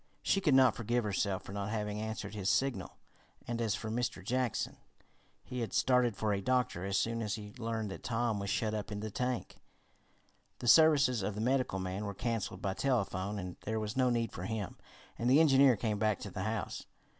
She 0.23 0.41
could 0.41 0.55
not 0.55 0.75
forgive 0.75 1.03
herself 1.03 1.43
for 1.43 1.53
not 1.53 1.69
having 1.69 2.01
answered 2.01 2.33
his 2.33 2.49
signal, 2.49 2.97
and 3.47 3.61
as 3.61 3.75
for 3.75 3.91
Mr. 3.91 4.25
Jackson, 4.25 4.77
he 5.43 5.59
had 5.59 5.73
started 5.73 6.15
for 6.17 6.33
a 6.33 6.41
doctor 6.41 6.83
as 6.85 6.97
soon 6.97 7.21
as 7.21 7.35
he 7.35 7.53
learned 7.59 7.91
that 7.91 8.01
Tom 8.01 8.39
was 8.39 8.49
shut 8.49 8.73
up 8.73 8.91
in 8.91 9.01
the 9.01 9.11
tank. 9.11 9.57
The 10.57 10.67
services 10.67 11.21
of 11.21 11.35
the 11.35 11.41
medical 11.41 11.77
man 11.77 12.05
were 12.05 12.15
canceled 12.15 12.63
by 12.63 12.73
telephone, 12.73 13.37
as 13.37 13.55
there 13.63 13.79
was 13.79 13.95
no 13.95 14.09
need 14.09 14.31
for 14.31 14.45
him, 14.45 14.75
and 15.19 15.29
the 15.29 15.39
engineer 15.39 15.75
came 15.75 15.99
back 15.99 16.17
to 16.21 16.31
the 16.31 16.41
house. 16.45 16.87